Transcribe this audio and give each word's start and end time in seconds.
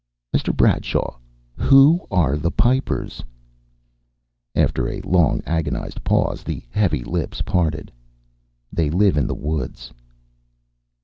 "Mr. 0.35 0.51
Bradshaw, 0.51 1.15
who 1.57 2.07
are 2.09 2.35
the 2.35 2.49
Pipers?" 2.49 3.23
After 4.55 4.89
a 4.89 4.99
long, 5.01 5.43
agonized 5.45 6.03
pause, 6.03 6.41
the 6.41 6.63
heavy 6.71 7.03
lips 7.03 7.43
parted. 7.43 7.91
"They 8.73 8.89
live 8.89 9.15
in 9.15 9.27
the 9.27 9.35
woods...." 9.35 9.93